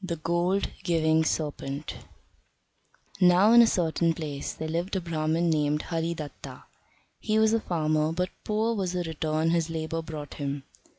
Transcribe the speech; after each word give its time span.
The 0.00 0.16
Gold 0.16 0.70
giving 0.84 1.22
Serpent 1.22 1.96
Now 3.20 3.52
in 3.52 3.60
a 3.60 3.66
certain 3.66 4.14
place 4.14 4.54
there 4.54 4.66
lived 4.70 4.96
a 4.96 5.02
Brahman 5.02 5.50
named 5.50 5.82
Haridatta. 5.90 6.62
He 7.18 7.38
was 7.38 7.52
a 7.52 7.60
farmer, 7.60 8.10
but 8.10 8.30
poor 8.42 8.74
was 8.74 8.92
the 8.94 9.02
return 9.02 9.50
his 9.50 9.68
labour 9.68 10.00
brought 10.00 10.32
him. 10.40 10.62